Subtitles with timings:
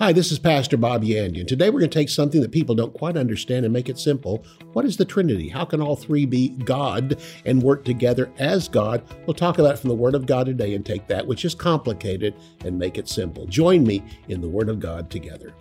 [0.00, 1.46] Hi, this is Pastor Bob Yandian.
[1.46, 4.44] Today we're going to take something that people don't quite understand and make it simple.
[4.72, 5.48] What is the Trinity?
[5.48, 9.04] How can all three be God and work together as God?
[9.24, 11.54] We'll talk about it from the Word of God today and take that which is
[11.54, 12.34] complicated
[12.64, 13.46] and make it simple.
[13.46, 15.54] Join me in the Word of God together.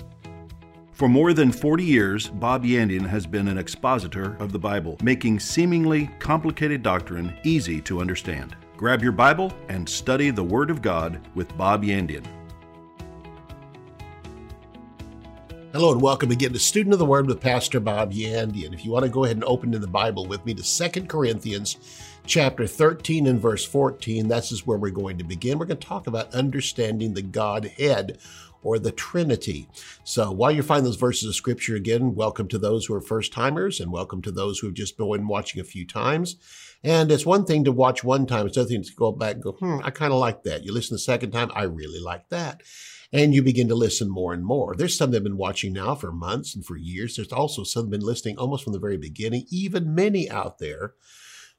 [0.94, 5.40] For more than 40 years, Bob Yandian has been an expositor of the Bible, making
[5.42, 8.56] seemingly complicated doctrine easy to understand.
[8.78, 12.26] Grab your Bible and study the Word of God with Bob Yandian.
[15.74, 18.76] Hello and welcome again to Student of the Word with Pastor Bob Yandian.
[18.76, 21.06] If you want to go ahead and open in the Bible with me to 2
[21.06, 21.78] Corinthians
[22.28, 25.58] chapter 13 and verse 14, this is where we're going to begin.
[25.58, 28.20] We're going to talk about understanding the Godhead
[28.62, 29.68] or the Trinity.
[30.04, 33.34] So while you're finding those verses of scripture again, welcome to those who are first
[33.34, 36.36] timers and welcome to those who have just been watching a few times.
[36.84, 39.44] And it's one thing to watch one time, it's another thing to go back and
[39.44, 40.64] go, hmm, I kind of like that.
[40.64, 42.62] You listen the second time, I really like that
[43.14, 44.76] and you begin to listen more and more.
[44.76, 47.16] There's some that have been watching now for months and for years.
[47.16, 50.58] There's also some that have been listening almost from the very beginning, even many out
[50.58, 50.96] there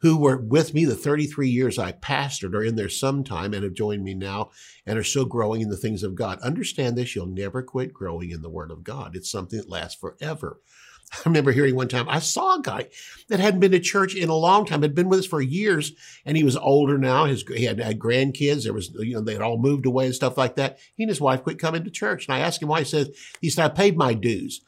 [0.00, 3.72] who were with me the 33 years I pastored are in there sometime and have
[3.72, 4.50] joined me now
[4.84, 6.40] and are still growing in the things of God.
[6.40, 9.14] Understand this, you'll never quit growing in the Word of God.
[9.14, 10.60] It's something that lasts forever.
[11.24, 12.88] I remember hearing one time, I saw a guy
[13.28, 15.92] that hadn't been to church in a long time, had been with us for years,
[16.24, 17.24] and he was older now.
[17.24, 18.64] His he had, had grandkids.
[18.64, 20.78] There was, you know, they had all moved away and stuff like that.
[20.94, 22.26] He and his wife quit coming to church.
[22.26, 22.80] And I asked him why.
[22.80, 24.60] He said, he said, I paid my dues.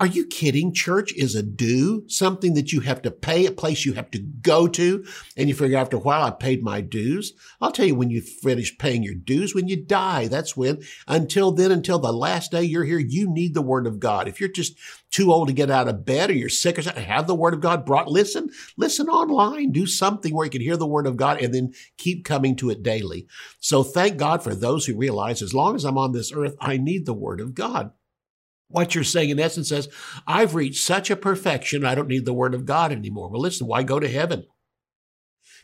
[0.00, 0.72] Are you kidding?
[0.72, 4.20] Church is a due, something that you have to pay, a place you have to
[4.20, 5.04] go to.
[5.36, 7.32] And you figure after a while, I paid my dues.
[7.60, 10.82] I'll tell you when you finish paying your dues, when you die, that's when.
[11.08, 14.28] Until then, until the last day you're here, you need the word of God.
[14.28, 14.78] If you're just
[15.10, 17.54] too old to get out of bed or you're sick or something, have the word
[17.54, 18.08] of God brought.
[18.08, 21.74] Listen, listen online, do something where you can hear the word of God and then
[21.96, 23.26] keep coming to it daily.
[23.58, 26.76] So thank God for those who realize as long as I'm on this earth, I
[26.76, 27.90] need the word of God.
[28.68, 29.88] What you're saying in essence says,
[30.26, 33.28] I've reached such a perfection, I don't need the word of God anymore.
[33.28, 34.46] Well, listen, why go to heaven?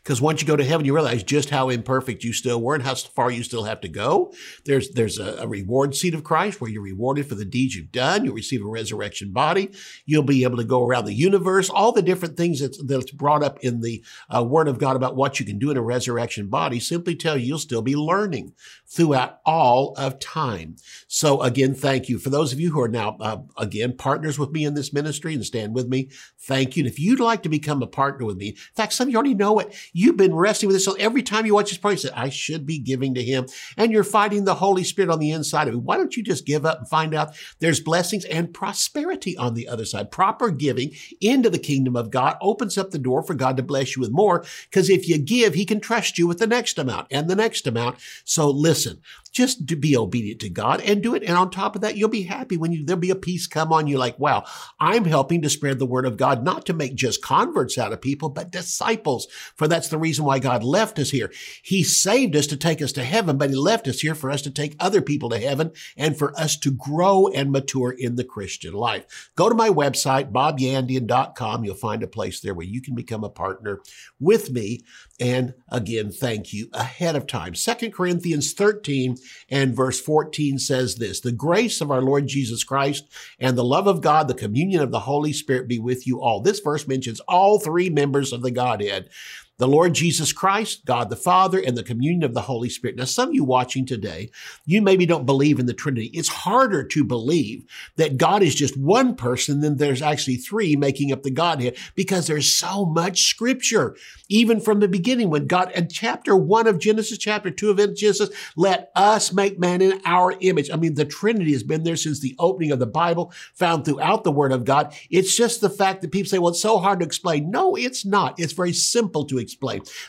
[0.05, 2.83] Because once you go to heaven, you realize just how imperfect you still were and
[2.83, 4.31] how far you still have to go.
[4.63, 7.91] There's there's a, a, reward seat of Christ where you're rewarded for the deeds you've
[7.91, 8.23] done.
[8.23, 9.71] You'll receive a resurrection body.
[10.05, 11.71] You'll be able to go around the universe.
[11.71, 15.15] All the different things that's, that's brought up in the uh, Word of God about
[15.15, 18.53] what you can do in a resurrection body simply tell you you'll still be learning
[18.85, 20.75] throughout all of time.
[21.07, 24.51] So again, thank you for those of you who are now uh, again partners with
[24.51, 26.11] me in this ministry and stand with me.
[26.41, 26.83] Thank you.
[26.83, 29.17] And if you'd like to become a partner with me, in fact, some of you
[29.17, 29.75] already know it.
[29.97, 30.83] You've been wrestling with this.
[30.83, 33.45] So every time you watch this program, you say, I should be giving to him.
[33.77, 35.79] And you're fighting the Holy Spirit on the inside of you.
[35.79, 39.69] Why don't you just give up and find out there's blessings and prosperity on the
[39.69, 40.11] other side?
[40.11, 40.91] Proper giving
[41.21, 44.11] into the kingdom of God opens up the door for God to bless you with
[44.11, 44.43] more.
[44.69, 47.65] Because if you give, he can trust you with the next amount and the next
[47.65, 47.95] amount.
[48.25, 48.99] So listen,
[49.35, 51.21] just to be obedient to God and do it.
[51.21, 53.73] And on top of that, you'll be happy when you, there'll be a peace come
[53.73, 54.45] on you like, wow,
[54.79, 57.99] I'm helping to spread the word of God, not to make just converts out of
[57.99, 59.27] people, but disciples.
[59.57, 61.33] For that's the reason why God left us here.
[61.61, 64.41] He saved us to take us to heaven, but he left us here for us
[64.43, 68.23] to take other people to heaven and for us to grow and mature in the
[68.23, 69.31] Christian life.
[69.35, 71.65] Go to my website, bobyandian.com.
[71.65, 73.81] You'll find a place there where you can become a partner
[74.17, 74.85] with me.
[75.19, 77.55] And again, thank you ahead of time.
[77.55, 79.15] Second Corinthians 13
[79.49, 83.07] and verse 14 says this, the grace of our Lord Jesus Christ
[83.39, 86.41] and the love of God, the communion of the Holy Spirit be with you all.
[86.41, 89.09] This verse mentions all three members of the Godhead
[89.57, 92.97] the Lord Jesus Christ, God the Father, and the communion of the Holy Spirit.
[92.97, 94.29] Now, some of you watching today,
[94.65, 96.11] you maybe don't believe in the Trinity.
[96.13, 97.65] It's harder to believe
[97.95, 102.27] that God is just one person than there's actually three making up the Godhead because
[102.27, 103.95] there's so much scripture.
[104.27, 108.29] Even from the beginning, when God, in chapter one of Genesis, chapter two of Genesis,
[108.55, 110.69] let us make man in our image.
[110.71, 114.23] I mean, the Trinity has been there since the opening of the Bible, found throughout
[114.23, 114.93] the Word of God.
[115.09, 117.51] It's just the fact that people say, well, it's so hard to explain.
[117.51, 118.39] No, it's not.
[118.39, 119.44] It's very simple to explain.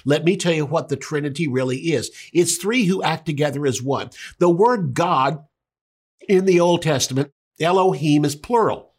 [0.04, 2.10] Let me tell you what the Trinity really is.
[2.32, 4.10] It's three who act together as one.
[4.38, 5.44] The word God
[6.28, 8.92] in the Old Testament, Elohim is plural.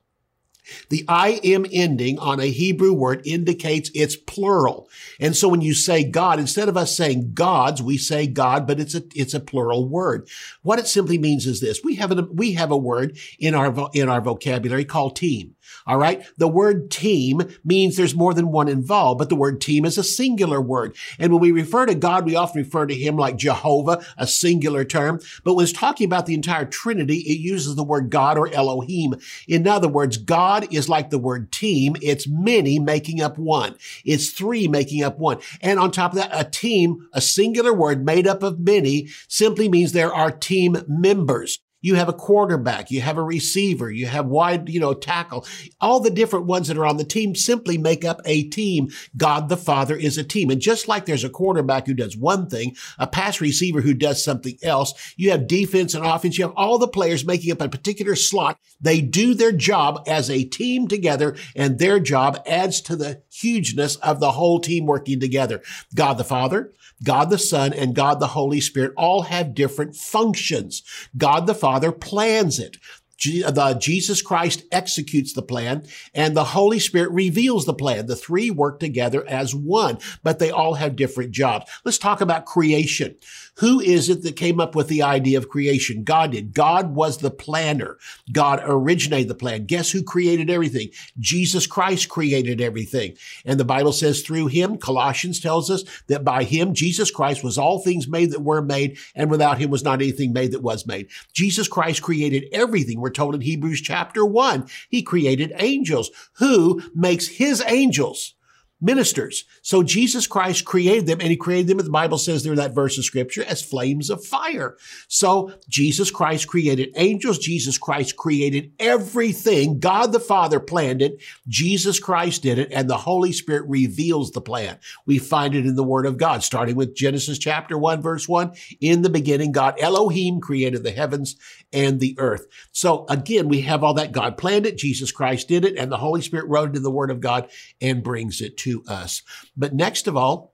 [0.89, 4.89] The I am ending on a Hebrew word indicates it's plural.
[5.19, 8.79] And so when you say God, instead of us saying gods, we say God, but
[8.79, 10.27] it's a, it's a plural word.
[10.63, 11.81] What it simply means is this.
[11.83, 15.55] We have a, we have a word in our, in our vocabulary called team.
[15.85, 16.25] All right.
[16.37, 20.03] The word team means there's more than one involved, but the word team is a
[20.03, 20.95] singular word.
[21.19, 24.83] And when we refer to God, we often refer to him like Jehovah, a singular
[24.83, 25.19] term.
[25.43, 29.15] But when it's talking about the entire Trinity, it uses the word God or Elohim.
[29.47, 31.95] In other words, God is like the word team.
[32.01, 33.75] It's many making up one.
[34.03, 35.39] It's three making up one.
[35.61, 39.69] And on top of that, a team, a singular word made up of many simply
[39.69, 41.59] means there are team members.
[41.81, 45.45] You have a quarterback, you have a receiver, you have wide, you know, tackle.
[45.79, 48.89] All the different ones that are on the team simply make up a team.
[49.15, 50.49] God the Father is a team.
[50.49, 54.23] And just like there's a quarterback who does one thing, a pass receiver who does
[54.23, 57.69] something else, you have defense and offense, you have all the players making up a
[57.69, 58.57] particular slot.
[58.81, 63.95] They do their job as a team together and their job adds to the hugeness
[63.97, 65.61] of the whole team working together.
[65.95, 66.73] God the Father,
[67.03, 70.83] God the Son, and God the Holy Spirit all have different functions.
[71.17, 72.77] God the Father plans it.
[73.23, 78.05] the, Jesus Christ executes the plan and the Holy Spirit reveals the plan.
[78.05, 81.69] The three work together as one, but they all have different jobs.
[81.83, 83.15] Let's talk about creation.
[83.57, 86.03] Who is it that came up with the idea of creation?
[86.03, 86.53] God did.
[86.53, 87.97] God was the planner.
[88.31, 89.65] God originated the plan.
[89.65, 90.89] Guess who created everything?
[91.19, 93.15] Jesus Christ created everything.
[93.45, 97.57] And the Bible says through him, Colossians tells us that by him, Jesus Christ was
[97.57, 100.85] all things made that were made, and without him was not anything made that was
[100.85, 101.07] made.
[101.33, 102.99] Jesus Christ created everything.
[102.99, 106.11] We're told in Hebrews chapter one, he created angels.
[106.33, 108.35] Who makes his angels?
[108.79, 109.45] Ministers.
[109.61, 112.75] So Jesus Christ created them and he created them, the Bible says there in that
[112.75, 114.77] verse of scripture, as flames of fire.
[115.07, 117.39] So Jesus Christ created angels.
[117.39, 119.79] Jesus Christ created everything.
[119.79, 121.21] God the Father planned it.
[121.47, 124.77] Jesus Christ did it and the Holy Spirit reveals the plan.
[125.05, 128.53] We find it in the Word of God, starting with Genesis chapter 1, verse 1.
[128.79, 131.35] In the beginning, God Elohim created the heavens
[131.73, 132.45] and the earth.
[132.71, 134.11] So again, we have all that.
[134.11, 134.77] God planned it.
[134.77, 137.49] Jesus Christ did it and the Holy Spirit wrote it in the Word of God
[137.81, 139.21] and brings it to to us.
[139.55, 140.53] But next of all,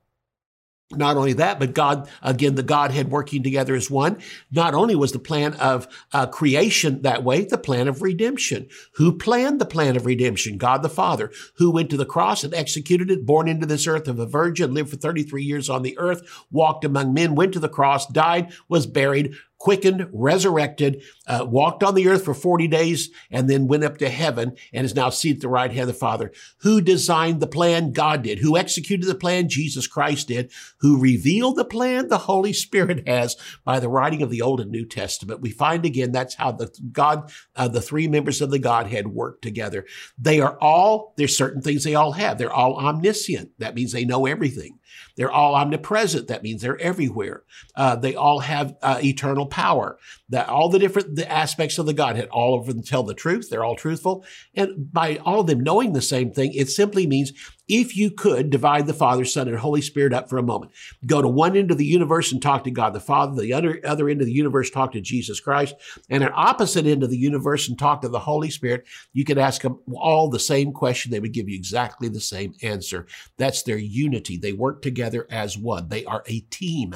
[0.91, 4.19] not only that, but God, again, the Godhead working together as one.
[4.51, 8.67] Not only was the plan of uh, creation that way, the plan of redemption.
[8.95, 10.57] Who planned the plan of redemption?
[10.57, 14.07] God the Father, who went to the cross and executed it, born into this earth
[14.07, 16.21] of a virgin, lived for 33 years on the earth,
[16.51, 19.33] walked among men, went to the cross, died, was buried,
[19.63, 24.09] quickened, resurrected, uh, walked on the earth for 40 days, and then went up to
[24.09, 26.33] heaven and is now seated at the right hand of the Father.
[26.63, 27.93] Who designed the plan?
[27.93, 28.39] God did.
[28.39, 29.47] Who executed the plan?
[29.47, 30.51] Jesus Christ did.
[30.81, 32.09] Who revealed the plan?
[32.09, 35.39] The Holy Spirit has by the writing of the Old and New Testament.
[35.39, 39.41] We find again that's how the God, uh, the three members of the Godhead work
[39.41, 39.85] together.
[40.17, 42.37] They are all, there's certain things they all have.
[42.37, 43.51] They're all omniscient.
[43.59, 44.79] That means they know everything.
[45.15, 46.27] They're all omnipresent.
[46.27, 47.43] That means they're everywhere.
[47.75, 49.97] Uh, they all have uh, eternal power.
[50.29, 53.49] That all the different the aspects of the Godhead, all of them tell the truth.
[53.49, 54.25] They're all truthful.
[54.55, 57.31] And by all of them knowing the same thing, it simply means
[57.73, 60.71] if you could divide the Father, Son, and Holy Spirit up for a moment,
[61.07, 63.81] go to one end of the universe and talk to God the Father, the other,
[63.83, 65.73] other end of the universe talk to Jesus Christ,
[66.07, 69.39] and an opposite end of the universe and talk to the Holy Spirit, you could
[69.39, 71.11] ask them all the same question.
[71.11, 73.07] They would give you exactly the same answer.
[73.37, 74.37] That's their unity.
[74.37, 75.89] They work together as one.
[75.89, 76.93] They are a team.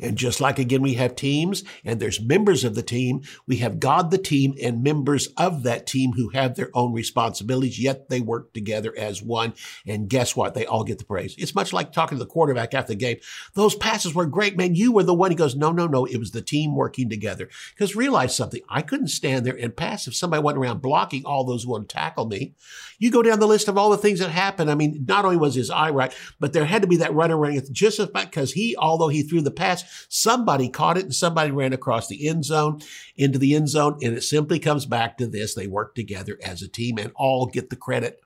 [0.00, 3.80] And just like again, we have teams and there's members of the team, we have
[3.80, 8.20] God the team and members of that team who have their own responsibilities, yet they
[8.20, 9.54] work together as one.
[9.86, 10.54] And guess what?
[10.54, 11.34] They all get the praise.
[11.38, 13.18] It's much like talking to the quarterback after the game.
[13.54, 14.74] Those passes were great, man.
[14.74, 15.30] You were the one.
[15.30, 16.04] He goes, no, no, no.
[16.04, 17.48] It was the team working together.
[17.74, 18.60] Because realize something.
[18.68, 21.88] I couldn't stand there and pass if somebody went around blocking all those who want
[21.88, 22.54] to tackle me.
[22.98, 24.70] You go down the list of all the things that happened.
[24.70, 27.36] I mean, not only was his eye right, but there had to be that runner
[27.36, 31.50] running just as because he, although he threw the pass, somebody caught it and somebody
[31.50, 32.80] ran across the end zone
[33.16, 33.98] into the end zone.
[34.02, 35.54] And it simply comes back to this.
[35.54, 38.20] They work together as a team and all get the credit.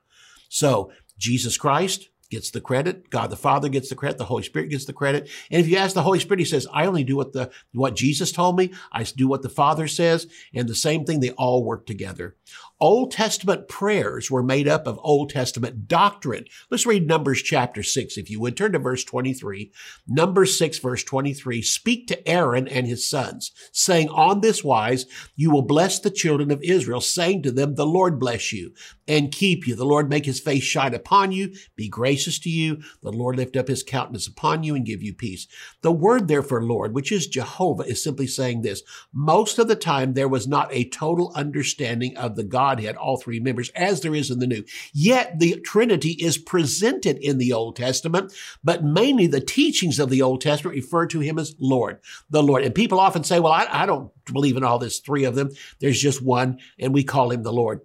[0.49, 3.09] So Jesus Christ, gets the credit.
[3.09, 4.17] God the Father gets the credit.
[4.17, 5.29] The Holy Spirit gets the credit.
[5.49, 7.95] And if you ask the Holy Spirit, he says, I only do what the, what
[7.95, 8.73] Jesus told me.
[8.91, 10.27] I do what the Father says.
[10.53, 12.35] And the same thing, they all work together.
[12.79, 16.45] Old Testament prayers were made up of Old Testament doctrine.
[16.69, 18.55] Let's read Numbers chapter 6, if you would.
[18.55, 19.71] Turn to verse 23.
[20.07, 21.63] Numbers 6, verse 23.
[21.63, 26.51] Speak to Aaron and his sons, saying, On this wise you will bless the children
[26.51, 28.73] of Israel, saying to them, The Lord bless you
[29.07, 29.75] and keep you.
[29.75, 32.83] The Lord make his face shine upon you, be gracious to you.
[33.01, 35.47] The Lord lift up his countenance upon you and give you peace.
[35.81, 38.83] The word there for Lord, which is Jehovah, is simply saying this.
[39.11, 43.17] Most of the time, there was not a total understanding of the God Godhead, all
[43.17, 44.63] three members, as there is in the New.
[44.93, 50.21] Yet the Trinity is presented in the Old Testament, but mainly the teachings of the
[50.21, 52.63] Old Testament refer to him as Lord, the Lord.
[52.63, 55.51] And people often say, well, I, I don't believe in all this three of them.
[55.79, 57.81] There's just one, and we call him the Lord.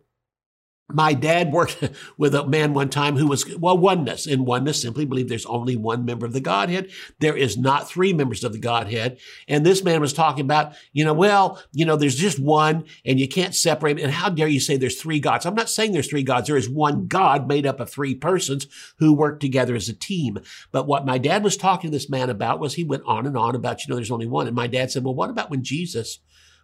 [0.94, 1.82] My dad worked
[2.18, 4.26] with a man one time who was, well, oneness.
[4.26, 6.90] And oneness simply believe there's only one member of the Godhead.
[7.20, 9.18] There is not three members of the Godhead.
[9.48, 13.18] And this man was talking about, you know, well, you know, there's just one and
[13.18, 14.00] you can't separate.
[14.00, 15.46] And how dare you say there's three gods?
[15.46, 16.46] I'm not saying there's three gods.
[16.46, 18.66] There is one God made up of three persons
[18.98, 20.38] who work together as a team.
[20.70, 23.36] But what my dad was talking to this man about was he went on and
[23.36, 24.46] on about, you know, there's only one.
[24.46, 26.18] And my dad said, well, what about when Jesus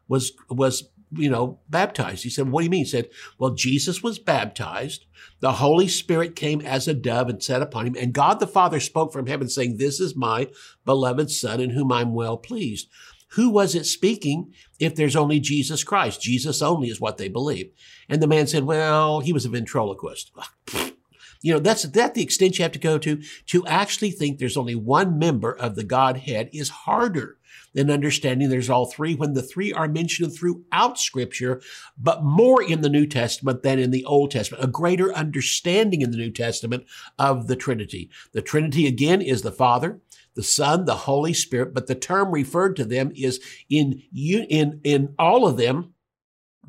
[0.09, 2.25] was was you know, baptized.
[2.25, 2.85] He said, What do you mean?
[2.85, 5.07] He said, Well, Jesus was baptized.
[5.41, 7.97] The Holy Spirit came as a dove and sat upon him.
[7.99, 10.49] And God the Father spoke from heaven, saying, This is my
[10.85, 12.89] beloved Son in whom I'm well pleased.
[13.33, 16.23] Who was it speaking if there's only Jesus Christ?
[16.23, 17.71] Jesus only is what they believe.
[18.09, 20.33] And the man said, Well, he was a ventriloquist.
[21.41, 23.23] You know, that's that the extent you have to go to.
[23.47, 27.38] To actually think there's only one member of the Godhead is harder
[27.79, 31.63] than understanding there's all three when the three are mentioned throughout scripture,
[31.97, 36.11] but more in the New Testament than in the Old Testament, a greater understanding in
[36.11, 36.85] the New Testament
[37.21, 38.11] of the Trinity.
[38.33, 40.01] The Trinity again is the Father,
[40.35, 45.15] the Son, the Holy Spirit, but the term referred to them is in, in, in
[45.17, 45.95] all of them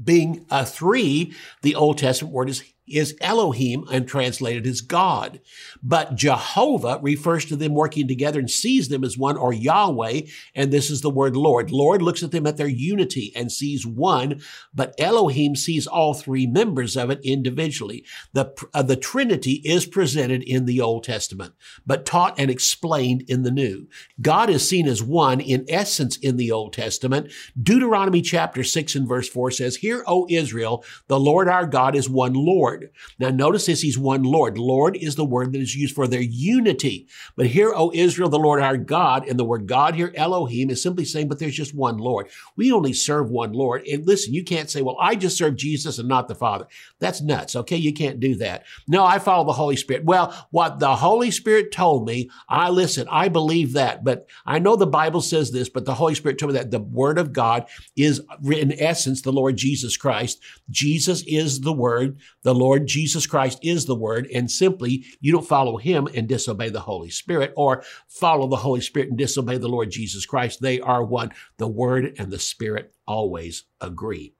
[0.01, 5.39] being a three, the Old Testament word is is Elohim and translated as God.
[5.81, 10.21] But Jehovah refers to them working together and sees them as one or Yahweh.
[10.55, 11.71] And this is the word Lord.
[11.71, 14.41] Lord looks at them at their unity and sees one,
[14.73, 18.05] but Elohim sees all three members of it individually.
[18.33, 21.53] The, uh, the Trinity is presented in the Old Testament,
[21.85, 23.87] but taught and explained in the New.
[24.21, 27.31] God is seen as one in essence in the Old Testament.
[27.61, 32.09] Deuteronomy chapter 6 and verse 4 says, Hear, O Israel, the Lord our God is
[32.09, 32.78] one Lord.
[32.81, 32.91] Lord.
[33.19, 34.57] Now notice this, he's one Lord.
[34.57, 37.07] Lord is the word that is used for their unity.
[37.35, 40.81] But here, O Israel, the Lord our God, and the word God here, Elohim, is
[40.81, 42.27] simply saying, but there's just one Lord.
[42.55, 43.87] We only serve one Lord.
[43.87, 46.67] And listen, you can't say, well, I just serve Jesus and not the Father.
[46.99, 47.77] That's nuts, okay?
[47.77, 48.65] You can't do that.
[48.87, 50.05] No, I follow the Holy Spirit.
[50.05, 54.03] Well, what the Holy Spirit told me, I listen, I believe that.
[54.03, 56.79] But I know the Bible says this, but the Holy Spirit told me that the
[56.79, 60.41] Word of God is, in essence, the Lord Jesus Christ.
[60.69, 62.17] Jesus is the Word.
[62.43, 66.27] The Lord Lord Jesus Christ is the Word, and simply you don't follow Him and
[66.27, 70.61] disobey the Holy Spirit, or follow the Holy Spirit and disobey the Lord Jesus Christ.
[70.61, 71.31] They are one.
[71.57, 74.35] The Word and the Spirit always agree.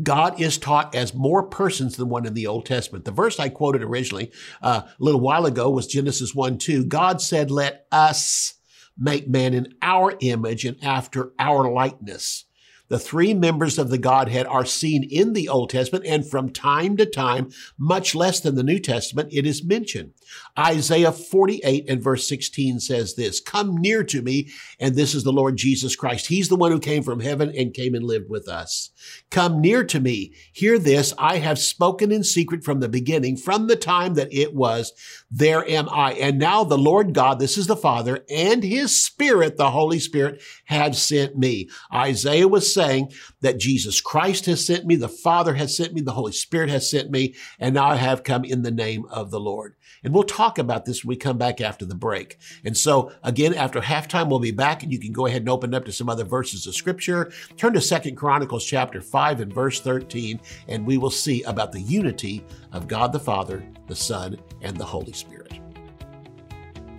[0.00, 3.04] God is taught as more persons than one in the Old Testament.
[3.04, 4.30] The verse I quoted originally
[4.62, 6.84] uh, a little while ago was Genesis 1 2.
[6.84, 8.54] God said, Let us
[8.96, 12.44] make man in our image and after our likeness.
[12.90, 16.96] The three members of the Godhead are seen in the Old Testament, and from time
[16.96, 20.12] to time, much less than the New Testament, it is mentioned.
[20.58, 25.32] Isaiah 48 and verse 16 says this, Come near to me, and this is the
[25.32, 26.26] Lord Jesus Christ.
[26.26, 28.90] He's the one who came from heaven and came and lived with us.
[29.30, 30.32] Come near to me.
[30.52, 31.14] Hear this.
[31.18, 34.92] I have spoken in secret from the beginning, from the time that it was.
[35.30, 36.12] There am I.
[36.12, 40.42] And now the Lord God, this is the Father, and his Spirit, the Holy Spirit,
[40.66, 41.68] have sent me.
[41.94, 46.12] Isaiah was saying that Jesus Christ has sent me, the Father has sent me, the
[46.12, 49.40] Holy Spirit has sent me, and now I have come in the name of the
[49.40, 49.74] Lord.
[50.02, 52.38] And we'll talk about this when we come back after the break.
[52.64, 55.74] And so again, after halftime, we'll be back and you can go ahead and open
[55.74, 57.32] up to some other verses of scripture.
[57.56, 61.80] Turn to Second Chronicles chapter 5 and verse 13, and we will see about the
[61.80, 65.58] unity of God the Father, the Son, and the Holy Spirit.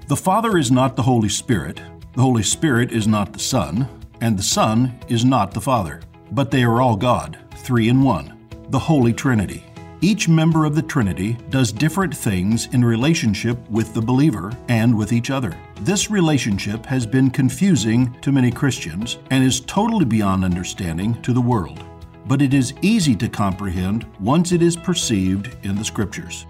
[0.07, 1.81] The Father is not the Holy Spirit,
[2.13, 3.87] the Holy Spirit is not the Son,
[4.19, 8.47] and the Son is not the Father, but they are all God, three in one,
[8.69, 9.70] the Holy Trinity.
[10.03, 15.13] Each member of the Trinity does different things in relationship with the believer and with
[15.13, 15.55] each other.
[15.81, 21.41] This relationship has been confusing to many Christians and is totally beyond understanding to the
[21.41, 21.83] world.
[22.25, 26.47] But it is easy to comprehend once it is perceived in the Scriptures.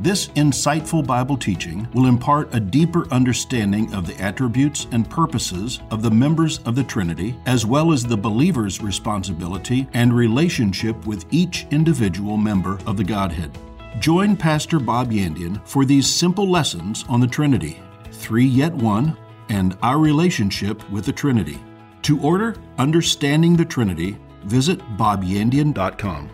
[0.00, 6.02] This insightful Bible teaching will impart a deeper understanding of the attributes and purposes of
[6.02, 11.66] the members of the Trinity, as well as the believer's responsibility and relationship with each
[11.70, 13.56] individual member of the Godhead.
[14.00, 19.16] Join Pastor Bob Yandian for these simple lessons on the Trinity, three yet one,
[19.48, 21.60] and our relationship with the Trinity.
[22.02, 26.30] To order Understanding the Trinity, visit bobyandian.com.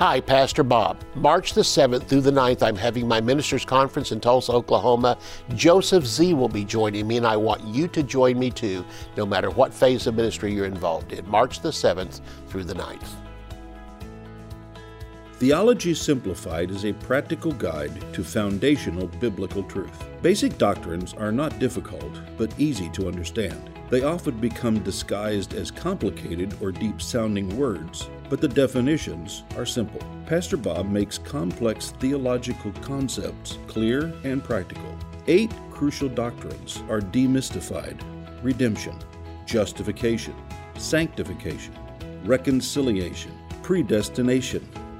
[0.00, 0.96] Hi, Pastor Bob.
[1.14, 5.18] March the 7th through the 9th, I'm having my ministers' conference in Tulsa, Oklahoma.
[5.54, 8.82] Joseph Z will be joining me, and I want you to join me too,
[9.18, 11.28] no matter what phase of ministry you're involved in.
[11.28, 13.10] March the 7th through the 9th.
[15.40, 20.04] Theology Simplified is a practical guide to foundational biblical truth.
[20.20, 23.70] Basic doctrines are not difficult, but easy to understand.
[23.88, 30.02] They often become disguised as complicated or deep sounding words, but the definitions are simple.
[30.26, 34.94] Pastor Bob makes complex theological concepts clear and practical.
[35.26, 37.98] Eight crucial doctrines are demystified
[38.42, 38.98] redemption,
[39.46, 40.34] justification,
[40.76, 41.72] sanctification,
[42.26, 43.32] reconciliation,
[43.62, 44.68] predestination,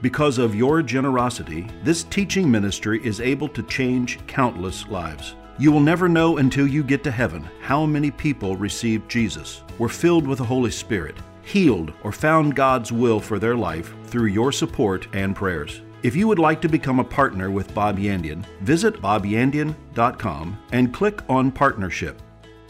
[0.00, 5.34] Because of your generosity, this teaching ministry is able to change countless lives.
[5.58, 9.88] You will never know until you get to heaven how many people received Jesus, were
[9.88, 14.52] filled with the Holy Spirit, healed, or found God's will for their life through your
[14.52, 15.82] support and prayers.
[16.04, 21.22] If you would like to become a partner with Bob Yandian, visit bobyandian.com and click
[21.28, 22.22] on Partnership.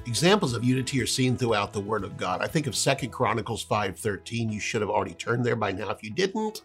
[0.06, 2.40] Examples of unity are seen throughout the Word of God.
[2.40, 4.50] I think of Second Chronicles 5.13.
[4.50, 5.90] You should have already turned there by now.
[5.90, 6.62] If you didn't,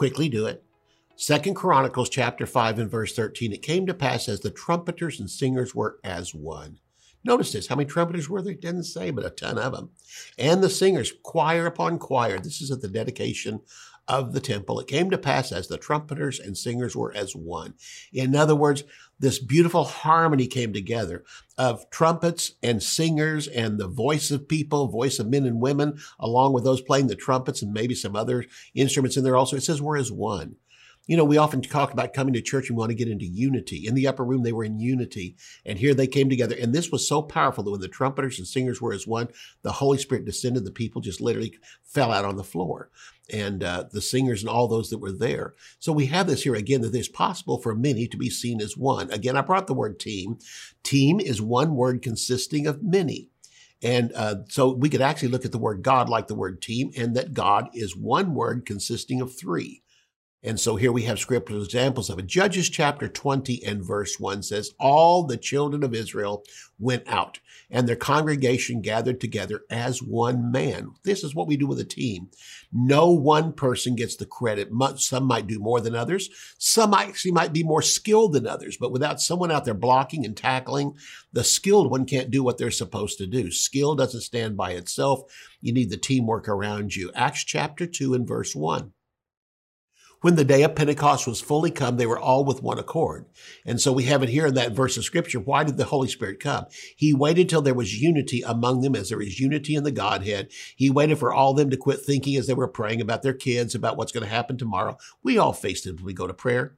[0.00, 0.64] quickly do it.
[1.14, 3.52] Second Chronicles chapter 5 and verse 13.
[3.52, 6.78] It came to pass as the trumpeters and singers were as one.
[7.22, 7.66] Notice this.
[7.66, 8.54] How many trumpeters were there?
[8.54, 9.90] It didn't say, but a ton of them.
[10.38, 12.38] And the singers, choir upon choir.
[12.38, 13.60] This is at the dedication
[14.10, 14.80] of the temple.
[14.80, 17.74] It came to pass as the trumpeters and singers were as one.
[18.12, 18.82] In other words,
[19.20, 21.24] this beautiful harmony came together
[21.56, 26.52] of trumpets and singers and the voice of people, voice of men and women, along
[26.52, 29.56] with those playing the trumpets and maybe some other instruments in there also.
[29.56, 30.56] It says we're as one.
[31.06, 33.86] You know, we often talk about coming to church and want to get into unity.
[33.86, 35.34] In the upper room, they were in unity.
[35.66, 36.54] And here they came together.
[36.60, 39.28] And this was so powerful that when the trumpeters and singers were as one,
[39.62, 40.64] the Holy Spirit descended.
[40.64, 42.90] The people just literally fell out on the floor.
[43.32, 45.54] And uh, the singers and all those that were there.
[45.78, 48.76] So we have this here again that it's possible for many to be seen as
[48.76, 49.10] one.
[49.10, 50.38] Again, I brought the word team.
[50.82, 53.30] Team is one word consisting of many.
[53.82, 56.90] And uh, so we could actually look at the word God like the word team,
[56.96, 59.82] and that God is one word consisting of three.
[60.42, 62.26] And so here we have scriptural examples of it.
[62.26, 66.44] Judges chapter 20 and verse 1 says, All the children of Israel
[66.78, 70.92] went out, and their congregation gathered together as one man.
[71.02, 72.30] This is what we do with a team.
[72.72, 74.70] No one person gets the credit.
[74.96, 76.30] Some might do more than others.
[76.56, 80.34] Some actually might be more skilled than others, but without someone out there blocking and
[80.34, 80.96] tackling,
[81.34, 83.50] the skilled one can't do what they're supposed to do.
[83.50, 85.20] Skill doesn't stand by itself.
[85.60, 87.10] You need the teamwork around you.
[87.14, 88.94] Acts chapter 2 and verse 1.
[90.22, 93.24] When the day of Pentecost was fully come, they were all with one accord.
[93.64, 95.40] And so we have it here in that verse of scripture.
[95.40, 96.66] Why did the Holy Spirit come?
[96.94, 100.50] He waited till there was unity among them as there is unity in the Godhead.
[100.76, 103.74] He waited for all them to quit thinking as they were praying about their kids,
[103.74, 104.98] about what's going to happen tomorrow.
[105.22, 106.76] We all face it when we go to prayer.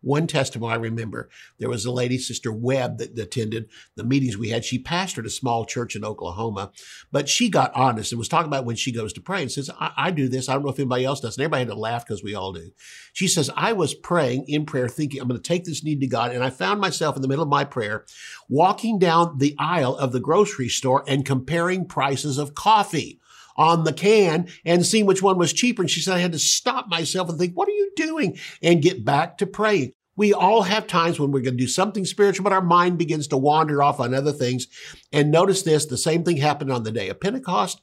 [0.00, 4.50] One testimony I remember, there was a lady, Sister Webb, that attended the meetings we
[4.50, 4.64] had.
[4.64, 6.72] She pastored a small church in Oklahoma,
[7.10, 9.70] but she got honest and was talking about when she goes to pray and says,
[9.80, 10.48] I, I do this.
[10.48, 11.36] I don't know if anybody else does.
[11.36, 12.70] And everybody had to laugh because we all do.
[13.12, 16.06] She says, I was praying in prayer, thinking, I'm going to take this need to
[16.06, 16.32] God.
[16.32, 18.04] And I found myself in the middle of my prayer,
[18.48, 23.20] walking down the aisle of the grocery store and comparing prices of coffee
[23.56, 25.82] on the can and seeing which one was cheaper.
[25.82, 28.38] And she said, I had to stop myself and think, what are you doing?
[28.62, 29.92] And get back to praying.
[30.16, 33.26] We all have times when we're going to do something spiritual, but our mind begins
[33.28, 34.68] to wander off on other things.
[35.12, 37.80] And notice this, the same thing happened on the day of Pentecost.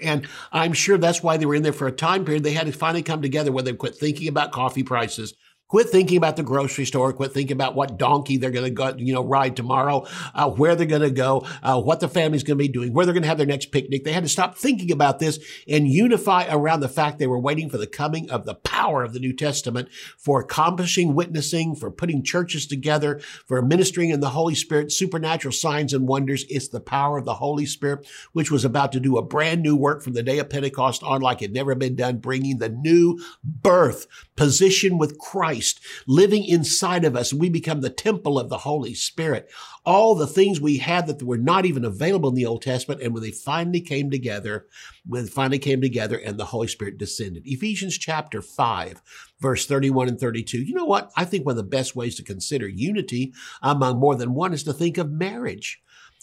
[0.00, 2.44] And I'm sure that's why they were in there for a time period.
[2.44, 5.34] They had to finally come together where they quit thinking about coffee prices
[5.68, 7.12] Quit thinking about the grocery store.
[7.12, 10.76] Quit thinking about what donkey they're going to go, you know, ride tomorrow, uh, where
[10.76, 13.24] they're going to go, uh, what the family's going to be doing, where they're going
[13.24, 14.04] to have their next picnic.
[14.04, 17.68] They had to stop thinking about this and unify around the fact they were waiting
[17.68, 22.22] for the coming of the power of the New Testament for accomplishing witnessing, for putting
[22.22, 26.44] churches together, for ministering in the Holy Spirit, supernatural signs and wonders.
[26.48, 29.74] It's the power of the Holy Spirit, which was about to do a brand new
[29.74, 33.18] work from the day of Pentecost on like it never been done, bringing the new
[33.42, 38.58] birth position with Christ Christ living inside of us we become the temple of the
[38.58, 39.50] Holy Spirit.
[39.84, 43.00] All the things we had that were not even available in the Old Testament.
[43.00, 44.66] And when they finally came together,
[45.06, 47.44] when they finally came together and the Holy Spirit descended.
[47.46, 49.00] Ephesians chapter 5,
[49.40, 50.62] verse 31 and 32.
[50.62, 51.10] You know what?
[51.16, 54.64] I think one of the best ways to consider unity among more than one is
[54.64, 55.80] to think of marriage.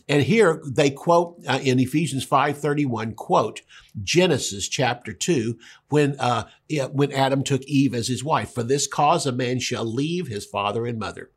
[0.07, 3.61] And here they quote uh, in Ephesians 5:31 quote
[4.01, 5.57] Genesis chapter 2
[5.89, 6.47] when uh,
[6.91, 10.45] when Adam took Eve as his wife for this cause a man shall leave his
[10.45, 11.31] father and mother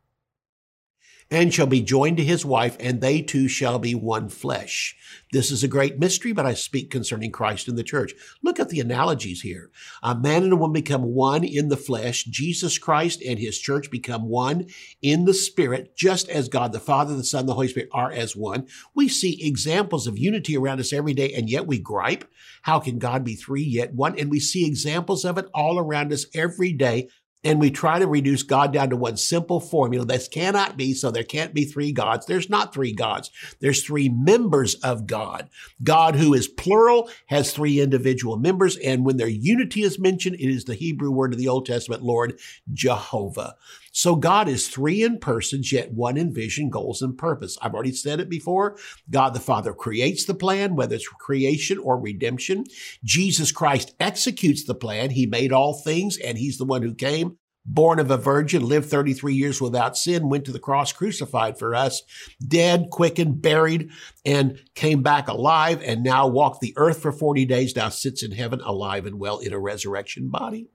[1.31, 4.97] and shall be joined to his wife, and they two shall be one flesh.
[5.33, 8.15] This is a great mystery, but I speak concerning Christ and the church.
[8.43, 9.71] Look at the analogies here.
[10.03, 12.25] A man and a woman become one in the flesh.
[12.25, 14.67] Jesus Christ and his church become one
[15.03, 18.37] in the spirit, just as God the Father, the Son, the Holy Spirit are as
[18.37, 18.67] one.
[18.95, 22.25] We see examples of unity around us every day, and yet we gripe.
[22.63, 24.19] How can God be three yet one?
[24.19, 27.09] And we see examples of it all around us every day
[27.47, 30.05] and we try to reduce God down to one simple formula.
[30.05, 32.27] This cannot be, so there can't be three gods.
[32.27, 33.31] There's not three gods.
[33.61, 35.49] There's three members of God.
[35.81, 40.51] God, who is plural, has three individual members, and when their unity is mentioned, it
[40.51, 42.37] is the Hebrew word of the Old Testament, Lord,
[42.73, 43.55] Jehovah.
[43.97, 47.57] So God is three in persons, yet one in vision, goals, and purpose.
[47.63, 48.77] I've already said it before.
[49.09, 52.65] God the Father creates the plan, whether it's creation or redemption.
[53.03, 55.09] Jesus Christ executes the plan.
[55.09, 58.89] He made all things, and he's the one who came born of a virgin, lived
[58.89, 62.03] 33 years without sin, went to the cross, crucified for us,
[62.47, 63.91] dead, quickened, buried,
[64.25, 68.33] and came back alive, and now walked the earth for 40 days, now sits in
[68.33, 70.69] heaven alive and well in a resurrection body.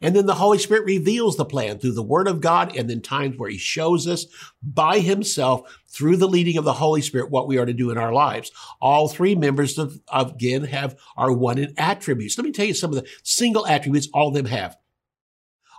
[0.00, 3.00] And then the Holy Spirit reveals the plan through the Word of God, and then
[3.00, 4.26] times where He shows us
[4.62, 7.98] by Himself through the leading of the Holy Spirit what we are to do in
[7.98, 8.52] our lives.
[8.80, 12.36] All three members of, of again have are one in attributes.
[12.36, 14.76] Let me tell you some of the single attributes all of them have.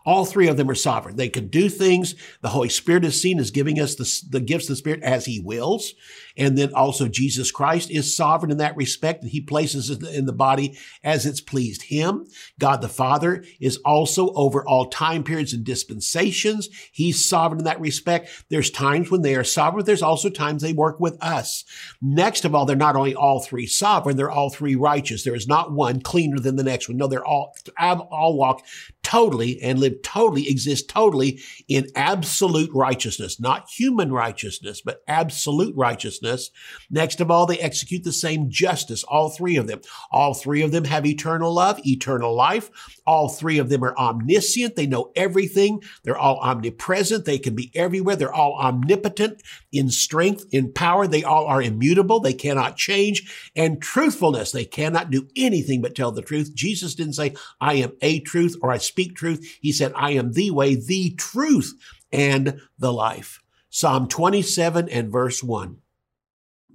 [0.08, 1.17] All three of them are sovereign.
[1.17, 2.15] They can do things.
[2.39, 5.26] The Holy Spirit is seen as giving us the, the gifts of the Spirit as
[5.26, 5.93] He wills.
[6.38, 10.26] And then also Jesus Christ is sovereign in that respect and He places it in
[10.26, 12.26] the body as it's pleased Him.
[12.58, 16.70] God the Father is also over all time periods and dispensations.
[16.93, 18.30] He's sovereign in that respect.
[18.50, 19.84] There's times when they are sovereign.
[19.84, 21.65] There's also times they work with us.
[22.02, 25.26] Next of all, they're not only all three sovereign, they're all three righteous.
[25.26, 26.98] There is not one cleaner than the next one.
[26.98, 28.63] No, they're all, all walk
[29.08, 31.39] totally and live totally, exist totally
[31.70, 36.52] in absolute righteousness, not human righteousness, but absolute righteousness.
[36.89, 39.80] Next of all, they execute the same justice, all three of them.
[40.12, 42.70] All three of them have eternal love, eternal life.
[43.08, 44.76] All three of them are omniscient.
[44.76, 45.82] They know everything.
[46.04, 47.24] They're all omnipresent.
[47.24, 48.17] They can be everywhere.
[48.17, 49.41] They're all omnipotent
[49.72, 51.08] in strength, in power.
[51.08, 52.20] They all are immutable.
[52.20, 53.52] They cannot change.
[53.56, 56.54] And truthfulness, they cannot do anything but tell the truth.
[56.54, 59.58] Jesus didn't say, I am a truth or I speak truth.
[59.62, 61.74] He said, I am the way, the truth,
[62.12, 63.42] and the life.
[63.70, 65.78] Psalm 27 and verse 1.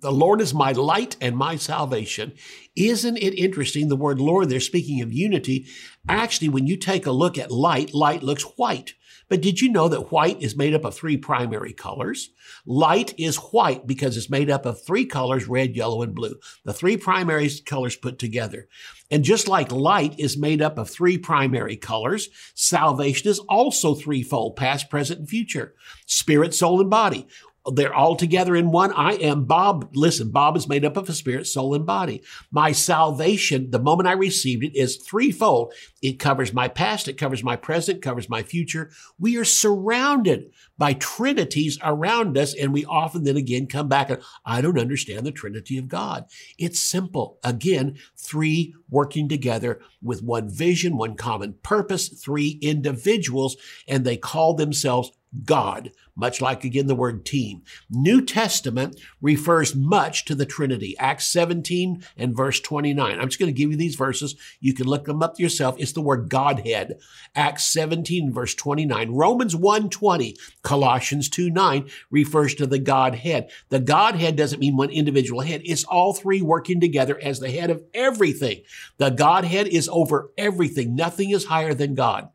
[0.01, 2.33] The Lord is my light and my salvation.
[2.75, 3.89] Isn't it interesting?
[3.89, 5.67] The word Lord, they're speaking of unity.
[6.09, 8.95] Actually, when you take a look at light, light looks white.
[9.33, 12.29] But did you know that white is made up of three primary colors?
[12.67, 16.35] Light is white because it's made up of three colors, red, yellow, and blue.
[16.67, 18.69] The three primary colors put together.
[19.11, 24.57] And just like light is made up of three primary colors, salvation is also threefold,
[24.57, 25.73] past, present, and future.
[26.05, 27.27] Spirit, soul, and body.
[27.71, 28.93] They're all together in one.
[28.93, 29.91] I am Bob.
[29.95, 32.23] Listen, Bob is made up of a spirit, soul, and body.
[32.51, 35.73] My salvation, the moment I received it, is threefold.
[36.03, 38.91] It covers my past, it covers my present, covers my future.
[39.17, 44.21] We are surrounded by trinities around us, and we often then again come back and
[44.45, 46.27] I don't understand the Trinity of God.
[46.59, 47.39] It's simple.
[47.45, 54.55] Again, three working together with one vision, one common purpose, three individuals, and they call
[54.55, 55.13] themselves
[55.45, 57.63] God, much like again the word team.
[57.91, 60.97] New Testament refers much to the Trinity.
[60.99, 63.19] Acts 17 and verse 29.
[63.19, 64.37] I'm just going to give you these verses.
[64.61, 65.77] You can look them up yourself.
[65.79, 66.99] It's the word Godhead.
[67.35, 69.11] Acts 17 verse 29.
[69.11, 70.37] Romans 1 20.
[70.63, 73.51] Colossians 2 9 refers to the Godhead.
[73.71, 75.63] The Godhead doesn't mean one individual head.
[75.65, 78.63] It's all three working together as the head of everything.
[78.99, 80.95] The Godhead is over everything.
[80.95, 82.29] Nothing is higher than God.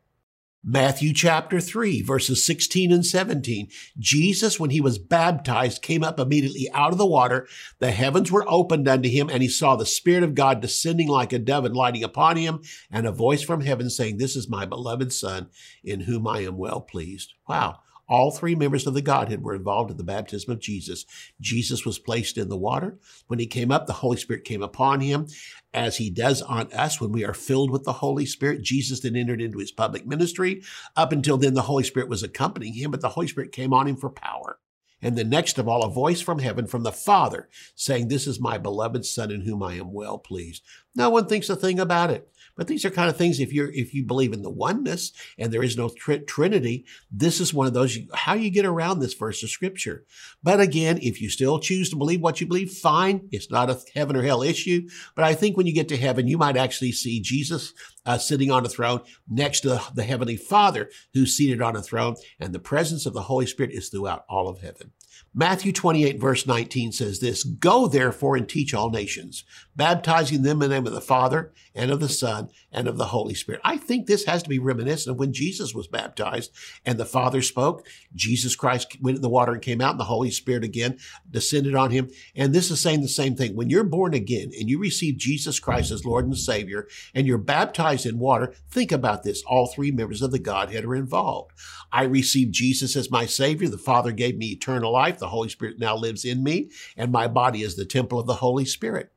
[0.64, 3.68] Matthew chapter 3, verses 16 and 17.
[3.96, 7.46] Jesus, when he was baptized, came up immediately out of the water.
[7.78, 11.32] The heavens were opened unto him, and he saw the Spirit of God descending like
[11.32, 14.66] a dove and lighting upon him, and a voice from heaven saying, This is my
[14.66, 15.48] beloved Son,
[15.84, 17.34] in whom I am well pleased.
[17.48, 17.78] Wow.
[18.08, 21.04] All three members of the Godhead were involved in the baptism of Jesus.
[21.40, 22.98] Jesus was placed in the water.
[23.26, 25.26] When he came up, the Holy Spirit came upon him
[25.74, 28.62] as he does on us when we are filled with the Holy Spirit.
[28.62, 30.62] Jesus then entered into his public ministry.
[30.96, 33.86] Up until then, the Holy Spirit was accompanying him, but the Holy Spirit came on
[33.86, 34.58] him for power.
[35.00, 38.40] And the next of all, a voice from heaven from the Father saying, This is
[38.40, 40.64] my beloved Son in whom I am well pleased.
[40.96, 42.28] No one thinks a thing about it.
[42.58, 45.52] But these are kind of things, if you're, if you believe in the oneness and
[45.52, 49.14] there is no tr- Trinity, this is one of those, how you get around this
[49.14, 50.04] verse of scripture.
[50.42, 53.28] But again, if you still choose to believe what you believe, fine.
[53.30, 54.88] It's not a heaven or hell issue.
[55.14, 57.72] But I think when you get to heaven, you might actually see Jesus
[58.04, 62.16] uh, sitting on a throne next to the Heavenly Father who's seated on a throne.
[62.40, 64.90] And the presence of the Holy Spirit is throughout all of heaven.
[65.34, 69.44] Matthew 28, verse 19 says this Go therefore and teach all nations,
[69.76, 73.06] baptizing them in the name of the Father and of the Son and of the
[73.06, 73.60] Holy Spirit.
[73.62, 76.50] I think this has to be reminiscent of when Jesus was baptized
[76.84, 77.86] and the Father spoke.
[78.14, 80.98] Jesus Christ went in the water and came out, and the Holy Spirit again
[81.30, 82.10] descended on him.
[82.34, 83.54] And this is saying the same thing.
[83.54, 87.38] When you're born again and you receive Jesus Christ as Lord and Savior, and you're
[87.38, 89.42] baptized in water, think about this.
[89.46, 91.52] All three members of the Godhead are involved.
[91.92, 93.68] I received Jesus as my Savior.
[93.68, 95.07] The Father gave me eternal life.
[95.16, 98.34] The Holy Spirit now lives in me, and my body is the temple of the
[98.34, 99.12] Holy Spirit.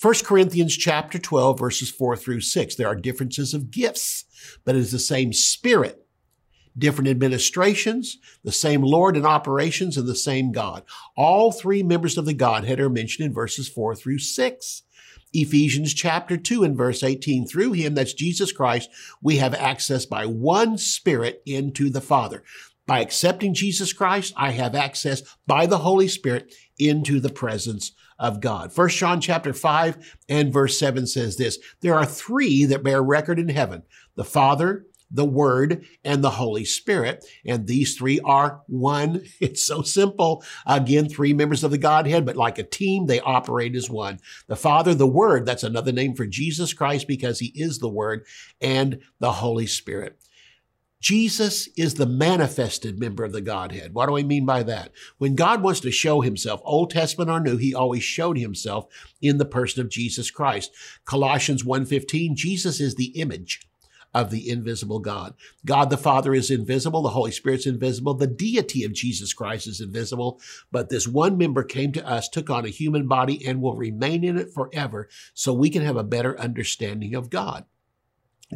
[0.00, 2.74] 1 Corinthians chapter 12, verses 4 through 6.
[2.74, 4.24] There are differences of gifts,
[4.64, 6.02] but it is the same Spirit
[6.76, 10.84] different administrations, the same Lord in operations, and the same God.
[11.16, 14.82] All three members of the Godhead are mentioned in verses 4 through 6.
[15.34, 18.90] Ephesians chapter 2 and verse 18, through him, that's Jesus Christ,
[19.22, 22.42] we have access by one Spirit into the Father.
[22.86, 28.40] By accepting Jesus Christ, I have access by the Holy Spirit into the presence of
[28.40, 28.72] God.
[28.72, 33.38] First John chapter 5 and verse 7 says this, there are three that bear record
[33.38, 33.82] in heaven,
[34.14, 37.24] the Father, the Word, and the Holy Spirit.
[37.44, 39.22] And these three are one.
[39.40, 40.42] It's so simple.
[40.66, 44.20] Again, three members of the Godhead, but like a team, they operate as one.
[44.46, 48.24] The Father, the Word, that's another name for Jesus Christ because He is the Word,
[48.60, 50.16] and the Holy Spirit.
[51.02, 53.92] Jesus is the manifested member of the Godhead.
[53.92, 54.92] What do I mean by that?
[55.18, 58.86] When God wants to show himself, Old Testament or New, he always showed himself
[59.20, 60.70] in the person of Jesus Christ.
[61.04, 63.62] Colossians 1:15, Jesus is the image
[64.14, 65.34] of the invisible God.
[65.64, 67.02] God the Father is invisible.
[67.02, 68.14] The Holy Spirit's invisible.
[68.14, 70.40] The deity of Jesus Christ is invisible.
[70.70, 74.22] But this one member came to us, took on a human body, and will remain
[74.22, 77.64] in it forever so we can have a better understanding of God.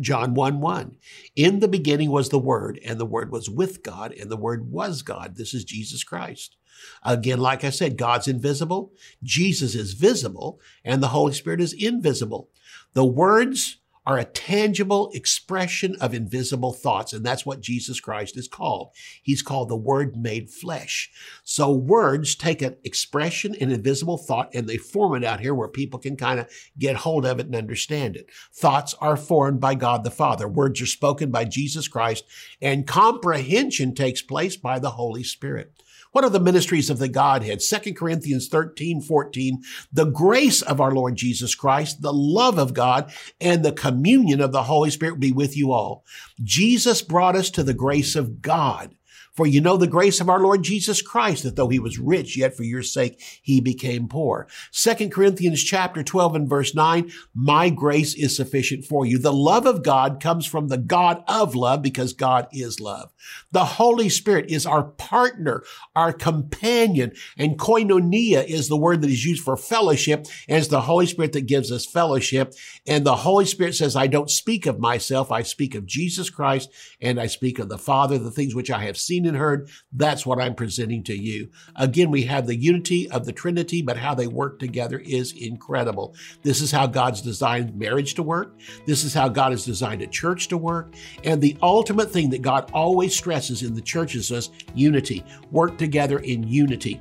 [0.01, 0.97] John 1 1.
[1.35, 4.71] In the beginning was the Word, and the Word was with God, and the Word
[4.71, 5.37] was God.
[5.37, 6.57] This is Jesus Christ.
[7.03, 12.51] Again, like I said, God's invisible, Jesus is visible, and the Holy Spirit is invisible.
[12.93, 17.13] The words are a tangible expression of invisible thoughts.
[17.13, 18.91] And that's what Jesus Christ is called.
[19.23, 21.11] He's called the Word made flesh.
[21.43, 25.69] So words take an expression, an invisible thought, and they form it out here where
[25.69, 28.31] people can kind of get hold of it and understand it.
[28.55, 30.47] Thoughts are formed by God the Father.
[30.47, 32.25] Words are spoken by Jesus Christ
[32.63, 35.73] and comprehension takes place by the Holy Spirit.
[36.17, 37.61] What are the ministries of the Godhead?
[37.61, 43.13] 2 Corinthians 13, 14, the grace of our Lord Jesus Christ, the love of God,
[43.39, 46.07] and the communion of the Holy Spirit be with you all.
[46.43, 48.96] Jesus brought us to the grace of God.
[49.37, 52.39] For you know the grace of our Lord Jesus Christ, that though he was rich,
[52.39, 54.49] yet for your sake he became poor.
[54.71, 59.19] Second Corinthians chapter 12 and verse 9, my grace is sufficient for you.
[59.19, 63.13] The love of God comes from the God of love because God is love.
[63.53, 65.63] The Holy Spirit is our partner,
[65.95, 70.83] our companion, and koinonia is the word that is used for fellowship, and it's the
[70.83, 72.55] Holy Spirit that gives us fellowship.
[72.87, 76.71] And the Holy Spirit says, I don't speak of myself, I speak of Jesus Christ,
[77.03, 80.25] and I speak of the Father, the things which I have seen and heard, that's
[80.25, 81.51] what I'm presenting to you.
[81.75, 86.15] Again, we have the unity of the Trinity, but how they work together is incredible.
[86.43, 88.59] This is how God's designed marriage to work.
[88.87, 90.95] This is how God has designed a church to work.
[91.25, 95.25] And the ultimate thing that God always stresses in the churches is unity.
[95.51, 97.01] Work together in unity.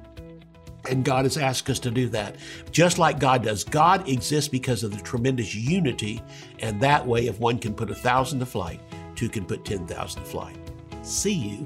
[0.90, 2.36] And God has asked us to do that.
[2.72, 3.64] Just like God does.
[3.64, 6.22] God exists because of the tremendous unity.
[6.60, 8.80] And that way, if one can put a thousand to flight,
[9.16, 10.58] two can put 10,000 to flight.
[11.02, 11.66] See you